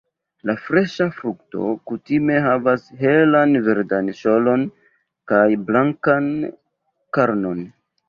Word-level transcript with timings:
La 0.49 0.53
freŝa 0.61 1.05
frukto 1.17 1.67
kutime 1.91 2.39
havas 2.47 2.89
helan 3.03 3.55
verdan 3.69 4.11
ŝelon 4.23 4.67
kaj 5.35 5.47
blankan 5.71 6.31
karnon. 7.21 7.67